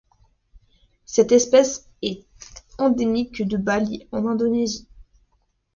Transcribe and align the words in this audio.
Cette 1.05 1.31
espèce 1.31 1.87
est 2.01 2.25
endémique 2.79 3.47
de 3.47 3.55
Bali 3.55 4.07
en 4.11 4.25
Indonésie. 4.27 4.87